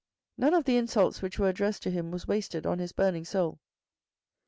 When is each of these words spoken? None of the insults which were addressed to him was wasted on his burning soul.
None 0.35 0.55
of 0.55 0.65
the 0.65 0.77
insults 0.77 1.21
which 1.21 1.37
were 1.37 1.47
addressed 1.49 1.83
to 1.83 1.91
him 1.91 2.09
was 2.09 2.27
wasted 2.27 2.65
on 2.65 2.79
his 2.79 2.91
burning 2.91 3.23
soul. 3.23 3.59